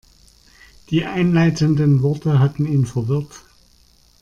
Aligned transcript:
Die 0.89 1.05
einleitenden 1.05 2.01
Worte 2.01 2.39
hatten 2.39 2.65
ihn 2.65 2.87
verwirrt. 2.87 3.41